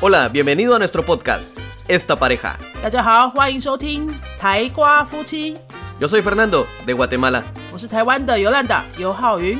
[0.00, 1.56] Hola, bienvenido a nuestro podcast,
[1.88, 2.56] Esta Pareja.
[2.82, 5.54] 大家好，欢迎收听台瓜夫妻，
[6.00, 7.42] Yo soy Fernando, de Guatemala.
[7.72, 9.58] 我是台湾的尤兰达尤浩云。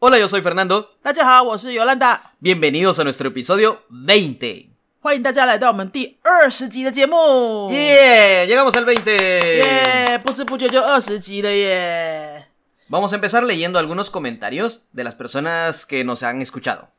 [0.00, 0.86] Hola, yo soy Fernando.
[1.02, 4.66] 大家好，我是尤兰达， Bienvenidos a nuestro episodio 20.
[5.00, 7.70] 欢迎大家来到我们第二十集的节目。
[7.70, 8.46] ¡Yeah!
[8.46, 9.10] Llegamos al 20.
[9.10, 12.46] 耶不知不觉就二十集了耶！
[12.93, 16.89] Vamos a empezar leyendo algunos comentarios de las personas que nos han escuchado.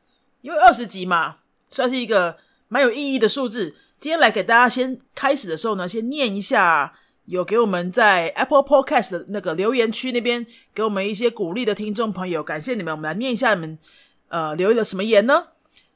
[0.41, 1.35] 因为二十集嘛，
[1.71, 3.73] 算是一个蛮有意义的数字。
[4.01, 6.91] 今天来给大家先开始的时候呢，先念一下
[7.27, 12.93] 有给我们在 Apple Podcast 的那个留言区那边给我们一些鼓励的听众朋友，感谢你们。
[12.93, 13.79] 我们来念一下你们
[14.27, 15.45] 呃留了什么言呢？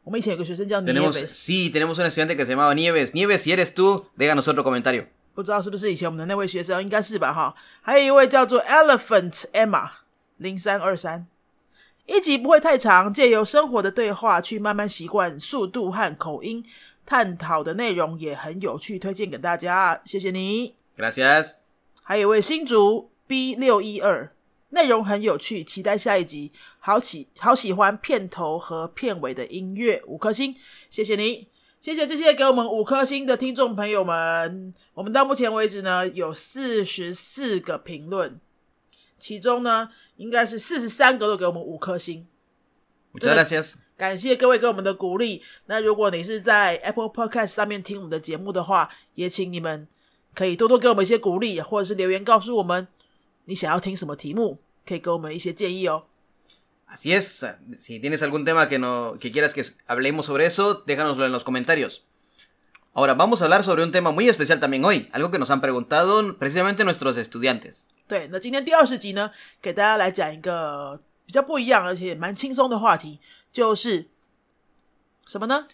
[0.03, 3.13] 我们以前有个学生叫 Tenemos, Nieves， sí, tenemos un estudiante que se llamaba Nieves.
[3.13, 5.07] Nieves, si eres tú, déjanos otro comentario.
[5.34, 7.54] 不知道是不是以前我们的那位学生，应该是吧哈。
[7.80, 9.88] 还有一位叫做 Elephant Emma
[10.36, 11.26] 零三二三，
[12.06, 16.64] 一集不会太长，借由生活的对话去慢慢习惯速度和口音，
[17.06, 20.74] 探讨的内容也很有趣，推荐给大家，谢谢你。
[20.98, 21.52] Gracias.
[22.02, 24.32] 还有一位新竹 B 六一二，
[24.70, 26.50] 内容很有趣，期待下一集。
[26.78, 30.56] 好喜好喜欢片头和片尾的音乐，五颗星，
[30.90, 31.46] 谢谢你，
[31.80, 34.74] 谢谢这些给我们五颗星的听众朋友们。
[34.92, 38.38] 我们到目前为止呢，有四十四个评论，
[39.18, 42.26] 其中呢，应该是四十三个都给我们五颗星。
[43.14, 43.76] Muchas.
[43.96, 45.42] 感谢各位给我们的鼓励。
[45.66, 49.88] 那如果你是在 Apple Podcast 上面听我们的节目的话，也请你们
[50.34, 52.86] 可以多多给我们一些鼓励，或者是留言告诉我们
[53.46, 56.04] 你想要听什么题目，可以给我们一些建议哦。
[56.89, 57.45] Así es.
[57.77, 61.43] Si tienes algún tema que, no, que quieras que hablemos sobre eso, déjanoslo en los
[61.43, 62.05] comentarios.
[62.93, 65.59] Ahora, vamos a hablar sobre un tema muy especial también hoy, algo que nos han
[65.59, 67.87] preguntado precisamente nuestros estudiantes.
[68.07, 69.31] 对，那今天第二十集呢，
[69.61, 73.19] 给大家来讲一个比较不一样而且蛮轻松的话题，
[73.51, 74.07] 就是
[75.27, 75.67] 什么呢？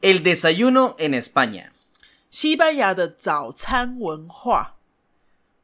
[0.00, 1.66] El desayuno en España.
[2.30, 4.73] 西班牙的早餐文化。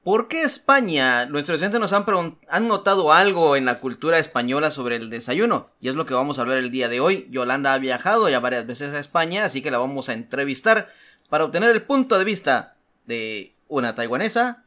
[0.04, 1.26] ¿Por qué España?
[1.26, 5.70] Nuestros estudiantes nos han, pregun- han notado algo en la cultura española sobre el desayuno,
[5.80, 7.26] y es lo que vamos a hablar el día de hoy.
[7.30, 10.88] Yolanda ha viajado ya varias veces a España, así que la vamos a entrevistar
[11.28, 12.76] para obtener el punto de vista
[13.06, 14.62] de una taiwanesa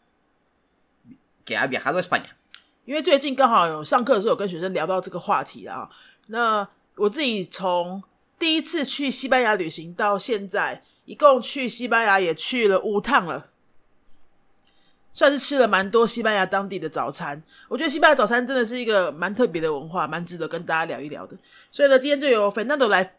[1.46, 2.36] que ha viajado a España.
[2.86, 5.90] 因为最近刚好有上课的时候有跟学生聊到这个话题啊。
[6.28, 8.04] 那我自己从
[8.38, 13.46] 第一次去西班牙旅行到现在，一共去西班牙也去了五趟了，
[15.15, 17.41] 算是吃了蛮多西班牙当地的早餐。
[17.69, 21.37] 我觉得西班牙早餐真的是一个蛮特别的文化，蛮值得跟大家聊一聊的。
[21.71, 23.15] 所以呢，今天就由 Fernando 来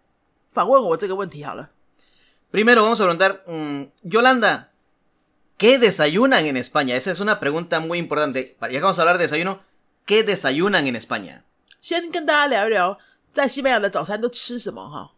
[0.51, 1.69] 访问我这个问题好了。
[2.51, 4.67] Primero vamos a preguntar, mm, Yolanda,
[5.57, 6.95] ¿qué desayunan en España?
[6.95, 8.55] Esa es una pregunta muy importante.
[8.61, 9.59] Ya que vamos a hablar de desayuno,
[10.05, 11.43] ¿qué desayunan en España?
[11.81, 12.97] 先跟大家聊一聊
[13.31, 15.13] 在西班牙的早餐都吃什么哈。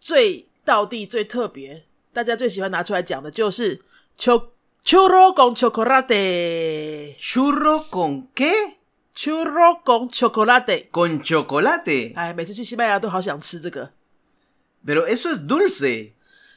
[0.00, 3.80] 最道地、最特别，大家最喜欢拿出来讲的就是
[4.18, 4.50] cho
[4.88, 7.14] churro con chocolate。
[7.18, 8.78] ¿Churro con qué?
[9.14, 10.88] churro con chocolate。
[10.90, 12.14] Con chocolate.
[12.14, 13.90] 哎，每次去西班牙都好想吃这个。
[14.86, 16.12] Pero eso es dulce.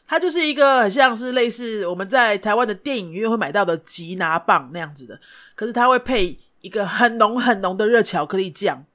[0.08, 5.20] 它就是一个很像是类似我们在台湾的电影院会买到的吉拿棒那样子的，
[5.54, 8.86] 可是它会配一个很浓很浓的热巧克力酱，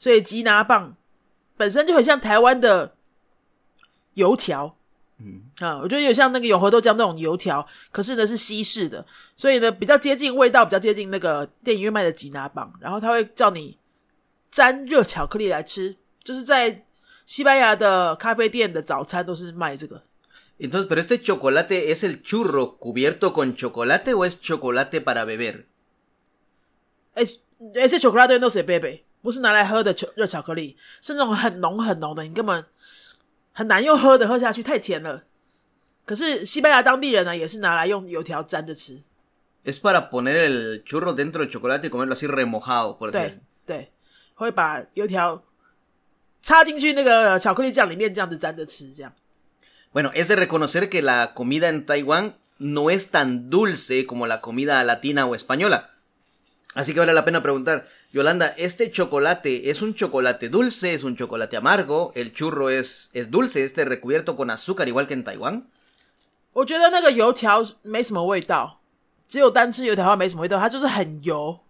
[0.00, 0.96] 所以吉拿棒
[1.56, 2.96] 本身就很像台湾的
[4.14, 4.77] 油条。
[5.20, 9.04] 嗯啊，我觉得有像那个永和豆浆那种油条，可是呢是西式的，
[9.36, 12.72] 所以呢比较接近味道，比较接近那个电影院卖的吉拿棒。
[12.80, 13.76] 然后他会叫你
[14.50, 16.84] 沾热巧克力来吃，就是在
[17.26, 20.02] 西班牙的咖啡店的早餐都是卖这个。
[20.60, 25.64] Entonces, ¿pero este chocolate es el churro cubierto con chocolate o es chocolate para beber?
[27.14, 27.24] 哎、
[27.74, 32.64] 哎，是巧克力都是贝贝，不是拿来喝的热巧克力，是那种很浓很浓的，你根本
[33.58, 35.24] 很难用喝的喝下去，太甜了。
[36.06, 39.02] 可是西班牙当地人呢，也是拿来用油条沾着吃。
[39.64, 43.88] Es para poner el churro dentro del chocolate y comerlo así remojado, por decir 对.对，
[44.36, 45.42] 会把油条
[46.40, 49.12] 插进去那个巧克力酱里面，这样子沾着吃，这样。
[49.92, 54.84] Bueno, es de reconocer que la comida en Taiwán no es tan dulce como la comida
[54.84, 55.90] latina o española.
[56.74, 61.14] Así que vale la pena preguntar, Yolanda, ¿este chocolate es un chocolate dulce, es un
[61.14, 62.12] chocolate amargo?
[62.14, 65.64] ¿El churro es, es dulce, este recubierto con azúcar igual que en Taiwán?
[66.54, 68.80] 我觉得那个油条没什么味道，
[69.28, 71.60] 只有单吃油条的话没什么味道，它就是很油。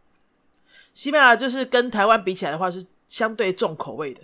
[0.95, 4.21] 西班牙就是跟台湾比起来的话是相对重口味的，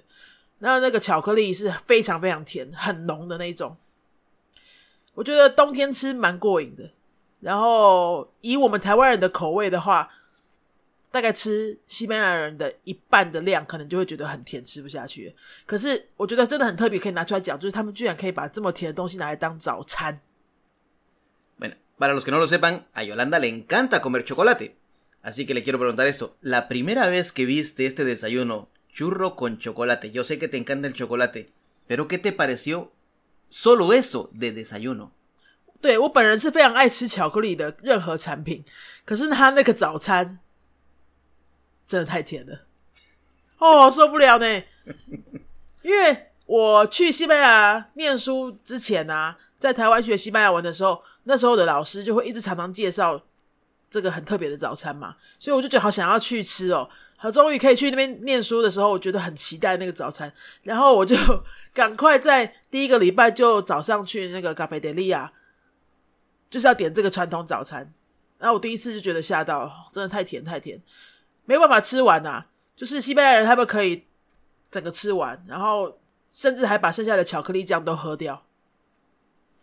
[0.61, 3.77] 那那个巧克力是非常非常甜、很浓的那种。
[5.15, 6.91] 我觉得冬天吃蛮过瘾的。
[7.41, 10.09] 然后以我们台湾人的口味的话，
[11.15, 15.33] 大概吃西班牙人的一半的量，可能就会觉得很甜，吃不下去。
[15.65, 20.21] 可是我觉得真的很特别，可以拿出来讲，就是他们居然可以把这么甜的东西拿来当早餐。
[21.57, 24.75] Bueno, para los que no lo sepan, a Yolanda le encanta comer chocolate.
[25.23, 26.35] Así que le quiero preguntar esto.
[26.41, 30.89] La primera vez que viste este desayuno, churro con chocolate, yo sé que te encanta
[30.89, 31.53] el chocolate,
[31.87, 32.91] pero ¿qué te pareció
[33.49, 35.13] solo eso de desayuno?
[35.81, 38.65] 对我本人是非常爱吃巧克力的任何产品，
[39.05, 40.41] 可是他那个早餐
[41.95, 42.59] 真的太甜了，
[43.59, 44.63] 哦，受不了呢。
[45.83, 53.23] 因为我去西班牙念书之前啊，在台湾学西班牙文的时候，那时候的老师就会一直常常介绍
[53.89, 56.91] 这个很特别的早餐嘛，所以我就觉得好想要去吃哦。
[57.17, 60.33] 好，终于可以去那边念书的时候，我觉得很期待那个早餐，
[60.65, 61.15] 然后我就
[61.73, 65.33] 赶快在第一个礼拜就早上去那个咖啡德利亚。
[66.51, 67.93] 就是要点这个传统早餐，
[68.39, 70.81] 然后我第一次就觉得吓到，真的太甜太甜，
[71.45, 72.47] 没办法吃完呐、啊。
[72.77, 74.05] 就是西班牙人他们可以
[74.71, 75.99] 整个吃完，然后
[76.31, 78.43] 甚至还把剩下的巧克力酱都喝掉。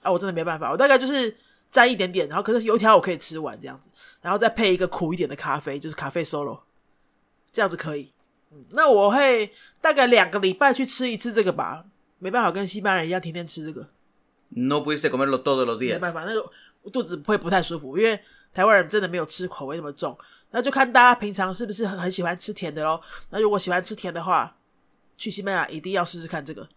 [0.02, 1.36] 啊，我真的没办法，我大概就是
[1.72, 3.90] 沾一点点，然后可是油条我可以吃完这样子，
[4.22, 6.60] 然后再配一个苦一点的咖啡，就是咖啡 solo，
[7.52, 8.12] 这样子可以。
[8.52, 11.86] 嗯，那我会大概两个礼拜去吃一次这个吧，
[12.20, 13.86] 没办法跟西班牙人一样天天吃这个
[14.50, 16.00] ，No pudiste comerlo todos los 没 días.
[16.00, 16.50] 办法，那个
[16.90, 18.20] 肚子会不太舒服，因为
[18.53, 20.17] 台湾人真的没有吃口味那么重。
[20.51, 23.03] 那就看大家平常是不是很很喜欢吃甜的咯。
[23.31, 24.57] 那如果喜欢吃甜的话，
[25.19, 26.69] 去西班牙一定要试试看这个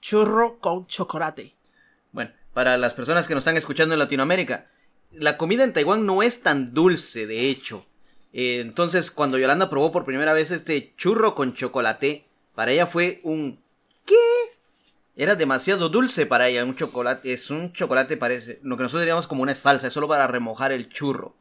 [0.00, 1.52] churro con chocolate。
[2.12, 4.66] Bueno, para las personas que nos están escuchando en Latinoamérica,
[5.12, 7.84] la comida en Taiwán no es tan dulce, de hecho.
[8.32, 13.20] Eh, entonces, cuando Yolanda probó por primera vez este churro con chocolate, para ella fue
[13.24, 13.60] un
[14.04, 14.14] ¿qué?
[15.17, 19.27] Era demasiado dulce para ella, un chocolate, es un chocolate parece, lo que nosotros diríamos
[19.27, 21.33] como una salsa, es solo para remojar el churro.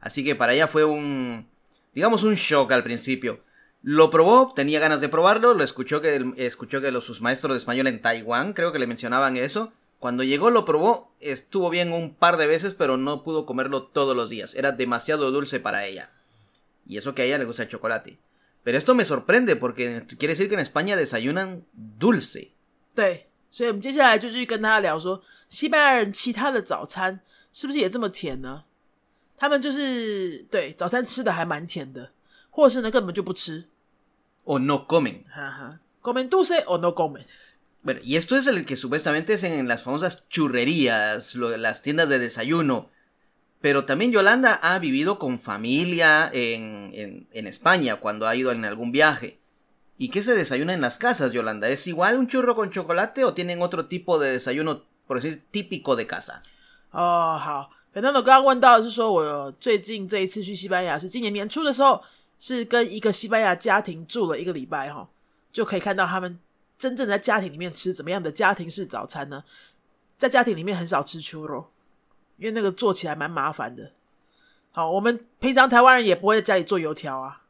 [0.00, 1.48] Así que para ella fue un,
[1.92, 3.40] digamos un shock al principio.
[3.82, 7.58] Lo probó, tenía ganas de probarlo, lo escuchó que escuchó que los, sus maestros de
[7.58, 9.72] español en Taiwán, creo que le mencionaban eso.
[9.98, 14.14] Cuando llegó lo probó, estuvo bien un par de veces, pero no pudo comerlo todos
[14.14, 14.54] los días.
[14.54, 16.10] Era demasiado dulce para ella.
[16.86, 18.18] Y eso que a ella le gusta el chocolate.
[18.62, 22.55] Pero esto me sorprende porque quiere decir que en España desayunan dulce.
[22.95, 27.19] 对，所以我们接下来就去跟他聊说，西班牙人其他的早餐
[27.51, 28.63] 是不是也这么甜呢？
[29.37, 32.11] 他们就是对早餐吃的还蛮甜的，
[32.49, 33.65] 或者是呢根本就不吃。
[34.43, 35.23] O no comen.
[35.33, 37.23] 哈哈，comen dulce o no comen。
[37.83, 42.07] Bueno, y esto es el que supuestamente es en las famosas churrerías, lo, las tiendas
[42.09, 42.89] de desayuno.
[43.59, 48.65] Pero también Yolanda ha vivido con familia en, en, en, España cuando ha ido en
[48.65, 49.39] algún viaje.
[49.98, 50.20] ¿Y qué
[58.12, 62.04] 我刚刚问到是说，我最近这一次去西班牙是今年年初的时候，
[62.38, 65.08] 是跟一个西班牙家庭住了一个礼拜哈，
[65.50, 66.38] 就可以看到他们
[66.78, 69.42] 真正在家庭里面吃怎么样的家庭式早餐呢？
[70.18, 71.70] 在家庭里面很少吃秋肉，
[72.36, 73.92] 因为那个做起来蛮麻烦的。
[74.72, 77.44] 好，我们平常台湾人也不会在家里做油条啊，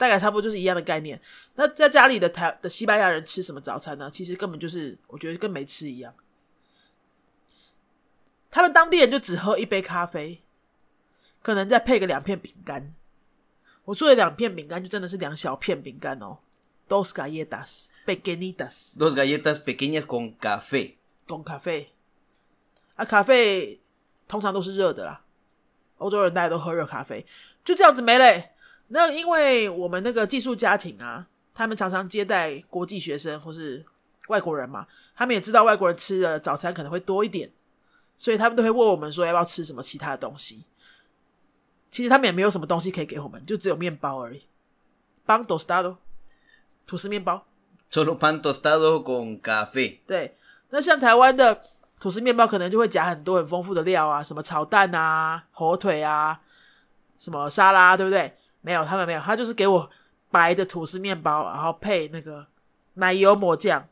[0.00, 1.20] 大概差不多就是一样的概念。
[1.56, 4.10] 那在家里的台的西班牙人吃什么早餐呢？
[4.10, 6.14] 其实根本就是我觉得跟没吃一样。
[8.50, 10.40] 他们当地人就只喝一杯咖啡，
[11.42, 12.94] 可能再配个两片饼干。
[13.84, 16.38] 我做的两片饼干就真的是两小片饼干哦
[16.88, 18.96] ，dos galletas pequeñitas。
[18.96, 20.94] Dos galletas pequeñas con café。
[21.28, 21.90] con 咖啡
[22.96, 23.78] 啊，咖啡
[24.26, 25.20] 通常都是热的啦，
[25.98, 27.26] 欧洲人大家都喝热咖啡，
[27.62, 28.52] 就这样子没嘞。
[28.92, 33.84] 那因为我们那个寄宿家庭啊，他们常常接待国际学生或是
[34.28, 37.50] 外国人嘛，他们也知道外国人吃的早餐可能会多一点。
[38.16, 40.64] 所以他们都会问我们说要不要吃什么其他的东西。
[41.90, 44.42] 其实他们也没有什么东西可以给我们，就只有面包而已。
[45.26, 45.96] pan tostado，
[46.86, 47.46] 吐司面包。
[47.90, 50.00] Solo pan tostado con café。
[50.06, 50.36] 对，
[50.68, 51.62] 那像台湾的
[51.98, 56.40] 吐司面包可能就会夹很多很丰富的料啊，什么炒蛋啊、火腿啊、
[57.18, 58.34] 什么沙拉，对不对？
[58.60, 59.90] 没有，他们没有，他就是给我
[60.30, 62.46] 白的吐司面包，然后配那个
[62.94, 63.88] 奶油抹酱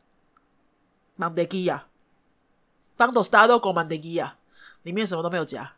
[1.17, 1.85] m a n d e g i a
[2.97, 4.33] b a n d o stado con mantequilla，
[4.83, 5.73] 里面什么都没有加，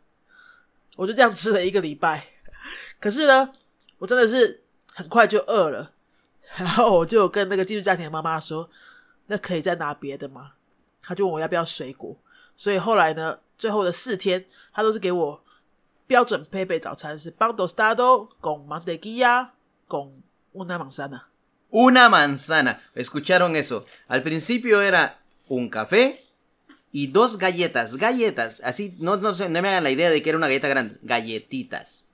[0.95, 2.27] 我就这样吃了一个礼拜。
[2.99, 3.49] 可是呢，
[3.97, 4.61] 我真的是
[4.93, 5.91] 很快就饿了，
[6.55, 8.69] 然后我就跟那个寄宿家庭的妈妈说
[9.27, 10.51] ：“那可以再拿别的吗？”
[11.01, 12.15] 他就问我要不要水果，
[12.55, 15.43] 所以后来呢，最后的四天他都是给我
[16.10, 19.50] 标准配备早餐是 pan tostado con mantequilla
[19.88, 20.22] con
[20.54, 21.22] una manzana。
[21.70, 22.80] Una manzana.
[22.94, 23.84] ¿Escucharon eso?
[24.08, 26.22] Al principio era un café
[26.92, 27.96] y dos galletas.
[27.96, 28.62] Galletas.
[28.64, 30.98] Así, no, no, se- no me hagan la idea de que era una galleta grande.
[31.02, 32.04] Galletitas.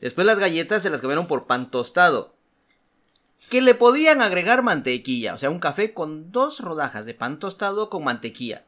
[0.00, 2.34] Después las galletas se las cambiaron por pan tostado.
[3.50, 5.34] Que le podían agregar mantequilla.
[5.34, 8.64] O sea, un café con dos rodajas de pan tostado con mantequilla.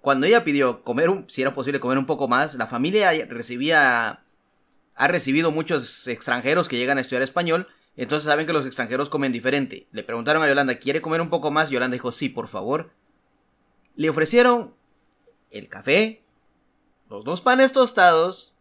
[0.00, 4.20] Cuando ella pidió comer, un, si era posible comer un poco más, la familia recibía
[5.00, 9.32] ha recibido muchos extranjeros que llegan a estudiar español, entonces saben que los extranjeros comen
[9.32, 9.86] diferente.
[9.92, 11.70] Le preguntaron a Yolanda, ¿quiere comer un poco más?
[11.70, 12.90] Yolanda dijo, sí, por favor.
[13.96, 14.74] Le ofrecieron
[15.50, 16.22] el café,
[17.08, 18.54] los dos panes tostados,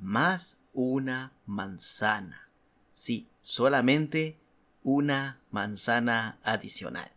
[0.00, 2.48] más una manzana.
[2.94, 4.38] Sí, solamente
[4.84, 7.10] una manzana adicional.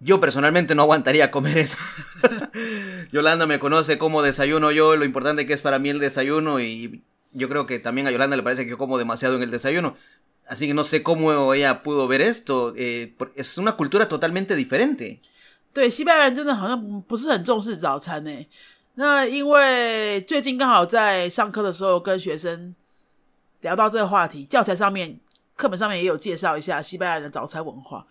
[0.00, 1.78] Yo personalmente no aguantaría comer eso.
[3.10, 7.02] Yolanda me conoce cómo desayuno yo, lo importante que es para mí el desayuno y
[7.32, 9.96] yo creo que también a Yolanda le parece que yo como demasiado en el desayuno.
[10.46, 12.74] Así que no sé cómo ella pudo ver esto.
[12.76, 15.20] eh, por- es una cultura totalmente diferente.
[15.72, 18.46] 对，西班牙人真的好像不不是很重视早餐呢。
[18.96, 22.74] 那因为最近刚好在上课的时候跟学生
[23.62, 25.18] 聊到这个话题，教材上面、
[25.56, 28.06] 课本上面也有介绍一下西班牙人的早餐文化。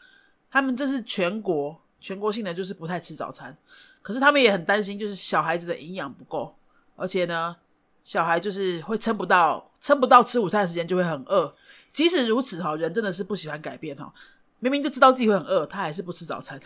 [0.51, 3.57] 他们这是全国全国性的，就是不太吃早餐。
[4.01, 6.55] 可是他们也很担心，就是小孩子的营养不够，
[6.97, 7.55] 而且呢，
[8.03, 11.53] 小孩就是会撑不到，撑不到吃午餐的时间就会很饿。
[11.93, 14.13] 即使如此哈，人真的是不喜欢改变哈，
[14.61, 16.59] 明明就知道自己会很饿，他还是不吃早餐。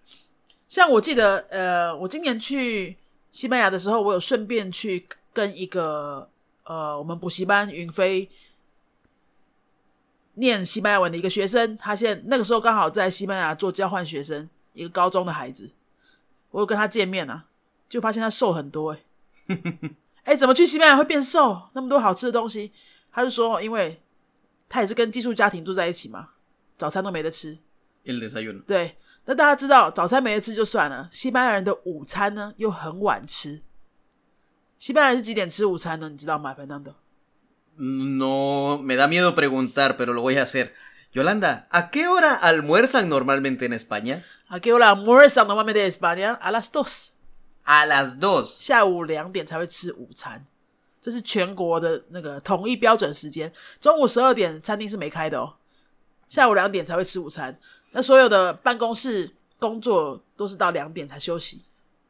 [0.68, 2.96] 像我记得，呃，我今年去
[3.32, 6.28] 西班牙的时候，我有顺便去跟一个
[6.64, 8.28] 呃我们补习班云飞
[10.40, 15.70] 念西班牙文的一个学生，他现在那个时候刚好在西班牙做交换学生，一个高中的孩子，
[16.50, 17.44] 我有跟他见面啊，
[17.88, 19.04] 就发现他瘦很多、欸，
[20.24, 21.68] 哎，怎么去西班牙会变瘦？
[21.74, 22.72] 那么多好吃的东西，
[23.12, 24.02] 他就说，因为
[24.68, 26.30] 他也是跟寄宿家庭住在一起嘛，
[26.76, 27.58] 早餐都没得吃.
[28.66, 33.62] 对，那大家知道早餐没得吃就算了，西班牙人的午餐呢又很晚吃。
[34.78, 36.08] 西班牙人是几点吃午餐呢？
[36.08, 36.94] 你知道吗，Fernando？
[37.79, 40.73] No, me da miedo preguntar, pero lo voy a hacer.
[41.11, 44.23] Yolanda, ¿a qué hora almuerzan normalmente en España?
[44.47, 46.37] ¿A qué hora almuerzan normalmente en España?
[46.41, 47.13] A las dos，
[47.63, 48.59] A las dos.
[48.61, 50.45] 下午两点才会吃午餐，
[51.01, 53.51] 这是全国的那个统一标准时间。
[53.81, 55.55] 中午十二点餐厅是没开的哦，
[56.29, 57.57] 下午两点才会吃午餐。
[57.91, 61.63] 那所有的办公室工作都是到两点才休息，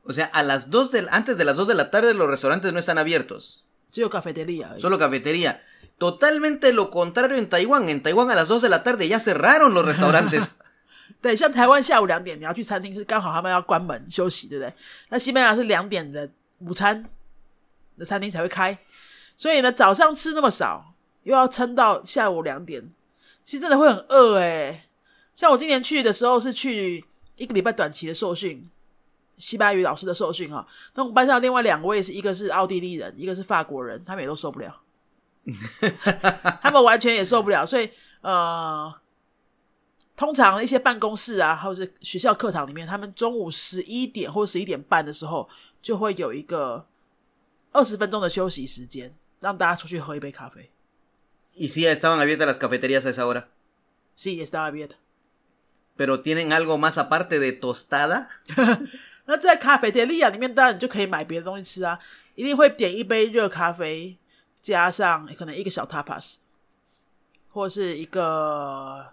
[0.04, 2.72] O sea, a las dos del, antes de las 2 de la tarde los restaurantes
[2.74, 3.64] no están abiertos.
[3.91, 4.81] 只有 cafeteria 而已。
[4.81, 5.61] Solo cafetería.
[5.99, 7.89] Totalmente lo contrario en Taiwán.
[7.89, 10.53] En Taiwán a las 2 de la tarde ya cerraron los restaurantes.
[11.21, 14.73] 对，像台湾下午两点你要去餐厅，是刚好他们要关门休息，对不对？
[15.11, 16.31] 那西班牙是两点的
[16.61, 17.05] 午餐
[17.99, 18.79] 的餐厅才会开，
[19.37, 20.95] 所以呢，早上吃那么少，
[21.25, 22.91] 又要撑到下午两点，
[23.45, 24.85] 其实真的会很饿诶。
[25.35, 27.05] 像我今年去的时候是去
[27.37, 28.71] 一个礼拜短期的受训，
[29.41, 30.65] 西班牙语老师的受训哈。
[30.95, 34.81] 那我们班上另外两位是一个是奥地利人，一个是法国人，他们也都受不了，
[36.63, 38.95] 他们完全也受不了，所以呃。
[40.17, 45.49] 通常一些办公室啊，或者是学校课堂里面，他们中午十一点或十一点半的时候，
[45.81, 46.87] 就会有一个
[47.73, 50.69] 二十分钟的休息时间，让大家出去喝一杯咖啡。
[51.55, 53.49] y sí, estaban abiertas las cafeterías a esa hora.
[54.15, 54.97] Sí, está abierto。
[55.97, 58.29] Pero tienen algo más aparte de tostada.
[59.30, 62.00] 那在咖啡店利亚里面，当然你就可以买别的东西吃啊，
[62.36, 64.16] 一定会点一杯热咖啡，
[64.62, 66.36] 加上可能一个小 tapas，
[67.52, 69.08] 或是一个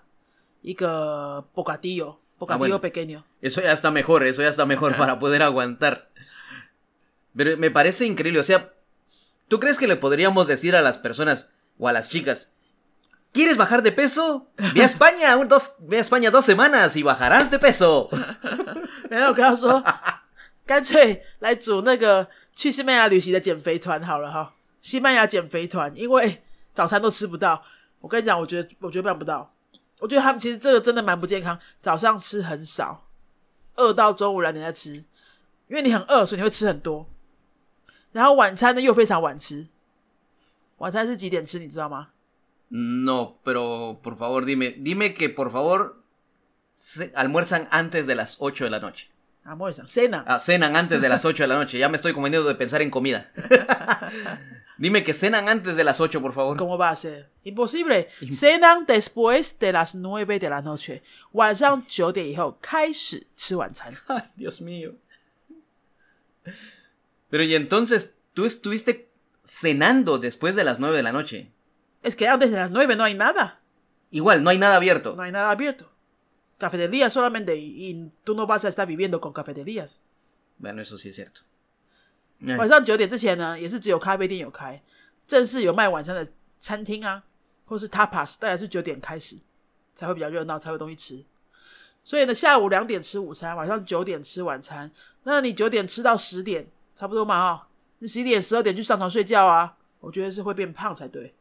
[0.60, 3.22] 一个 bocadillo，bocadillo pequeño。
[3.40, 6.08] Eso ya está mejor, eso ya está mejor para poder aguantar.
[7.34, 8.70] Pero me parece increíble, o sea,
[9.48, 12.50] ¿tú crees que le podríamos decir a las personas o a las chicas,
[13.32, 14.46] ¿quieres bajar de peso?
[14.74, 18.10] Ve a España, un, dos, ve a España dos semanas y bajarás de peso.
[19.10, 19.82] 然后我跟他说，
[20.67, 26.43] 干脆来组那个去西班牙旅行的减肥团好了哈，西班牙减肥团，因为
[26.73, 27.63] 早餐都吃不到。
[27.99, 29.51] 我跟你讲，我觉得我觉得办不到，
[29.99, 33.07] 我觉得他们其实这个真的蛮不健康，早上吃很少，
[33.75, 34.93] 饿到中午两点再吃，
[35.67, 37.07] 因为你很饿，所以你会吃很多。
[38.11, 39.67] 然后晚餐呢又非常晚吃，
[40.77, 41.57] 晚餐是几点吃？
[41.57, 42.09] 你知道吗
[42.69, 45.95] ？No, pero por favor dime, dime que por favor
[46.75, 49.05] se- almuerzan antes de las 8 de la noche.
[49.47, 50.25] Almuerzan, cenan.
[50.27, 51.77] Ah, cenan antes de las 8 de la noche.
[51.77, 53.31] Ya me estoy conveniendo de pensar en comida.
[54.77, 56.57] Dime que cenan antes de las 8, por favor.
[56.57, 57.29] ¿Cómo va a ser?
[57.45, 58.09] Imposible.
[58.33, 61.01] Cenan después de las 9 de la noche.
[64.09, 64.95] Ay, Dios mío.
[67.29, 69.09] Pero y entonces, tú estuviste
[69.45, 71.51] cenando después de las 9 de la noche.
[72.03, 73.61] Es que antes de las 9 no hay nada.
[74.11, 75.15] Igual, no hay nada abierto.
[75.15, 75.89] No hay nada abierto.
[76.57, 80.01] Cafeterías solamente y, y tú no vas a estar viviendo con cafeterías.
[80.57, 81.41] Bueno, eso sí es cierto.
[82.41, 84.81] Ay, 晚上九点之前呢，也是只有咖啡店有开，
[85.27, 86.27] 正式有卖晚餐的
[86.59, 87.23] 餐厅啊，
[87.65, 89.37] 或是 tapas，大概是九点开始
[89.95, 91.23] 才会比较热闹，才会有东西吃。
[92.03, 94.89] 所以呢，下午两点吃午餐，晚上九点吃晚餐。
[95.23, 97.67] 那你九点吃到十点，差不多嘛哈、
[97.99, 101.35] 你十一点、十二点去上床睡觉啊，我觉得是会变胖才对。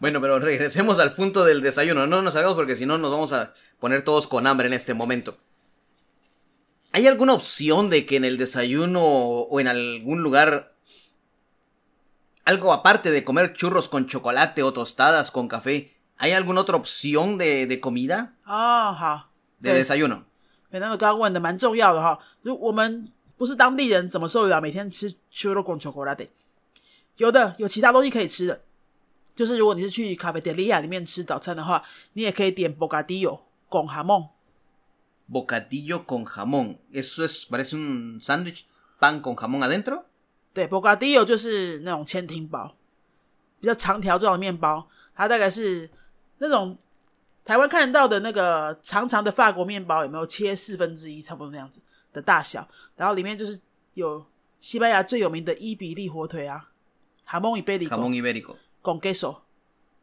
[0.00, 2.06] Bueno, pero regresemos al punto del desayuno.
[2.06, 4.94] No nos hagamos porque si no nos vamos a poner todos con hambre en este
[4.94, 5.36] momento.
[6.92, 10.72] ¿Hay alguna opción de que en el desayuno o en algún lugar
[12.44, 17.38] algo aparte de comer churros con chocolate o tostadas con café, ¿hay alguna otra opción
[17.38, 18.34] de, de comida?
[18.44, 20.24] 啊，好， De 对， desayuno.
[20.70, 22.18] 美娜的刚刚问的蛮重要的哈。
[22.42, 26.28] 如我们不是当地人，怎么受得了每天吃 churro con chocolate？
[27.16, 28.60] 有的有其他东西可以吃的，
[29.37, 33.39] 就是如果你是去卡贝德利亚里面吃早餐的话，你也可以点 bocadillo
[33.69, 34.29] con jamón。
[35.31, 36.77] Bocadillo con jamón.
[36.91, 38.63] Eso es, parece un sándwich,
[38.99, 40.05] pan con jamón adentro.
[40.53, 42.73] 对，bocadillo 就是那种千厅包，
[43.59, 45.87] 比较长条状的面包，它大概是
[46.39, 46.75] 那种
[47.45, 51.79] 台湾看得到的那个长长的法国面包，有没有切四分之一，差不多那样子
[52.11, 53.59] 的大小，然后里面就是
[53.93, 54.25] 有
[54.59, 56.71] 西班牙最有名的伊比利火腿啊，
[57.23, 58.11] 哈蒙伊贝里 Jamón
[58.87, 59.41] con queso，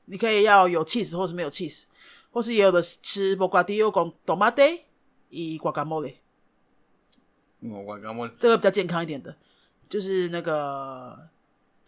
[0.05, 1.85] 你可以要有 cheese 或是没有 cheese，
[2.31, 4.81] 或是也有的吃 bocadillo con tomate
[5.31, 6.17] y guacamole。
[7.63, 8.33] Guacamole.
[8.39, 9.35] 这个比较健康一点的，
[9.89, 11.31] 就是那个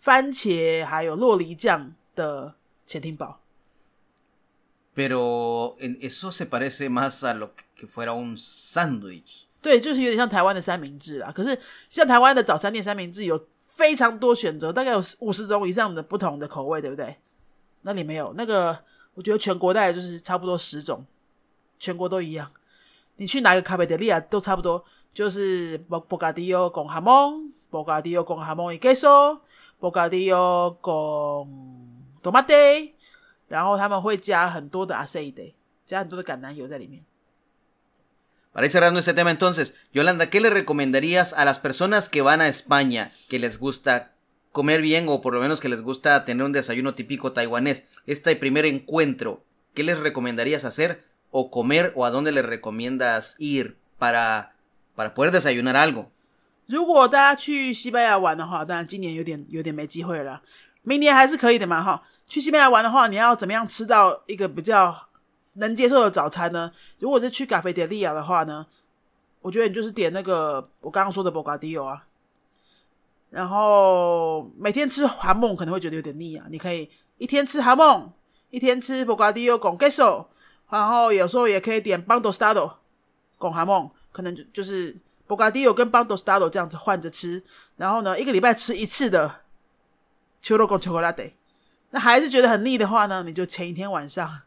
[0.00, 2.54] 番茄还有洛梨酱的
[2.86, 3.40] 潜艇堡。
[4.94, 9.44] Pero eso se parece más a lo que- que fuera un sándwich.
[9.60, 11.30] 对，就是有点像台湾的三明治啊。
[11.30, 17.14] 可是像台湾的早餐店三明治有非常多选择，大概有五十种以上的不同的口味，对不对？
[17.82, 18.78] 那里没有那个，
[19.12, 21.04] 我觉得全国大概就是差不多十种，
[21.78, 22.50] 全国都一样。
[23.16, 29.40] 你去哪个咖啡店利亚都差不多，就是 bo bocadillo con jamón, bocadillo con jamón y queso,
[29.78, 31.46] bocadillo con
[32.22, 32.92] tomate，
[33.48, 35.52] 然后他们会加很多的 aceite，
[35.84, 37.04] 加很多的橄榄油在里面。
[38.55, 42.49] Para ir cerrando este tema entonces, Yolanda, ¿qué le recomendarías a las personas que van a
[42.49, 44.11] España, que les gusta
[44.51, 47.85] comer bien o por lo menos que les gusta tener un desayuno típico taiwanés?
[48.05, 53.77] Este primer encuentro, ¿qué les recomendarías hacer o comer o a dónde les recomiendas ir
[53.97, 54.53] para,
[54.95, 56.11] para poder desayunar algo?
[56.67, 60.41] 如果大家去西班牙玩的话，当然今年有点有点没机会了，
[60.83, 62.03] 明年还是可以的嘛哈。
[62.27, 65.04] 去西班牙玩的话，你要怎么样吃到一个比较
[65.56, 66.72] 能接受的早餐呢？
[66.98, 68.66] 如果是去咖啡店利亚的话呢，
[69.40, 72.06] 我觉得你就是点那个我刚刚说的 bocadillo 啊，
[73.30, 78.10] 然后每天吃哈梦可能会觉得有点腻啊，你可以一天吃哈梦，
[78.50, 80.26] 一天吃 bocadillo con queso，
[80.68, 82.72] 然后有时候也可以点 pan tostado
[83.38, 87.42] con jamón，可能就就是 bocadillo 跟 pan tostado 这样子换着吃，
[87.76, 89.42] 然后呢一个礼拜吃一次的
[90.42, 91.32] churro con chocolate。
[91.90, 94.40] 那还是觉得很腻的话呢，你就前一天晚上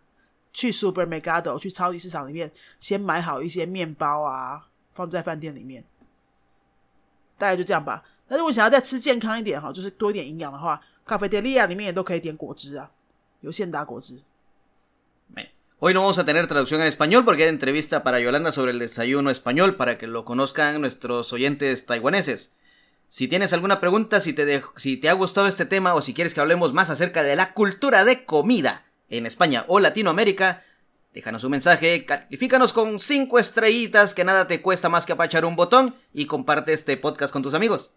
[0.52, 5.84] 去 supermercado 去超级市场里面先买好一些面包啊，放在饭店里面，
[7.37, 8.04] 大概就这样吧。
[8.28, 12.90] 那如果想要再吃健康一点哈，就是多一点营养的话，咖啡店利亚里面也都可以点果汁啊，
[13.40, 14.22] 有现打果汁。
[15.34, 15.48] Bueno,
[15.80, 18.78] Hoy no vamos a tener traducción en español porque era entrevista para Yolanda sobre el
[18.78, 22.54] desayuno español para que lo conozcan nuestros oyentes taiwaneses.
[23.10, 26.14] Si tienes alguna pregunta, si te, dej- si te ha gustado este tema o si
[26.14, 30.62] quieres que hablemos más acerca de la cultura de comida en España o Latinoamérica,
[31.12, 35.54] déjanos un mensaje, califícanos con 5 estrellitas que nada te cuesta más que apachar un
[35.54, 37.90] botón y comparte este podcast con tus amigos.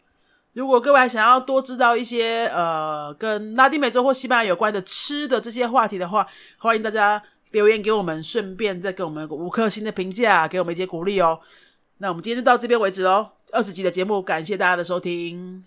[0.53, 6.25] 如果各位还想要多知道一些呃跟拉丁美洲或西班牙有关的吃的这些话题的话，
[6.57, 11.39] 欢迎大家留言给我们，顺便再给我们个五颗星的评价，给我们一些鼓励哦。
[11.99, 15.63] 那我们今天就到这边为止喽，二十集的节目，感谢大家的收听，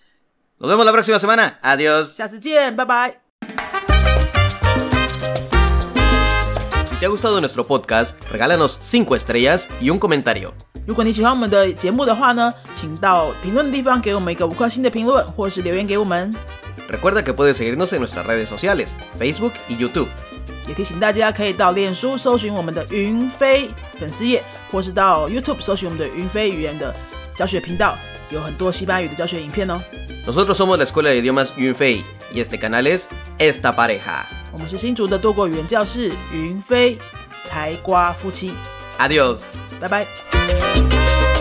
[0.58, 1.54] Nos vemos la próxima semana.
[1.62, 2.14] Adiós.
[2.14, 3.23] 下次见，拜拜。
[7.14, 10.52] gustado nuestro podcast, regálanos 5 estrellas y un comentario.
[10.86, 16.32] 如果你喜欢我们的节目的话呢，请到评论的地方给我们一个五颗星的评论，或是留言给我们。
[16.90, 20.08] Recuerda que puedes seguirnos en nuestras redes sociales, Facebook y YouTube.
[20.68, 26.94] 也提醒大家可以到脸书搜寻我们的云飞粉丝页，或是到 YouTube 搜寻我们的云飞语言的
[27.34, 27.96] 教学频道，
[28.30, 29.80] 有很多西班牙语的教学影片哦。
[30.25, 33.07] nosotros somos la Escuela de Idiomas Yunfei y este canal es
[33.37, 34.25] Esta Pareja.
[38.97, 39.45] Adiós.
[39.79, 41.34] Bye bye.